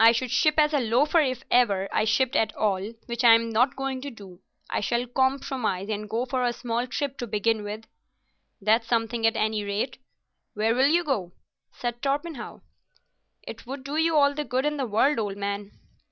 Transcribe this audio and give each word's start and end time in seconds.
I 0.00 0.10
should 0.10 0.32
ship 0.32 0.56
as 0.58 0.72
a 0.74 0.80
loafer 0.80 1.20
if 1.20 1.44
ever 1.48 1.88
I 1.92 2.04
shipped 2.04 2.34
at 2.34 2.52
all, 2.56 2.94
which 3.06 3.22
I'm 3.22 3.48
not 3.48 3.76
going 3.76 4.00
to 4.00 4.10
do. 4.10 4.40
I 4.68 4.80
shall 4.80 5.06
compromise, 5.06 5.88
and 5.88 6.10
go 6.10 6.26
for 6.26 6.42
a 6.42 6.52
small 6.52 6.88
trip 6.88 7.16
to 7.18 7.28
begin 7.28 7.62
with." 7.62 7.84
"That's 8.60 8.88
something 8.88 9.24
at 9.24 9.36
any 9.36 9.62
rate. 9.62 9.98
Where 10.54 10.74
will 10.74 10.88
you 10.88 11.04
go?" 11.04 11.30
said 11.70 12.02
Torpenhow. 12.02 12.62
"It 13.44 13.64
would 13.64 13.84
do 13.84 13.94
you 13.94 14.16
all 14.16 14.34
the 14.34 14.42
good 14.42 14.66
in 14.66 14.78
the 14.78 14.84
world, 14.86 15.20
old 15.20 15.36
man." 15.36 15.70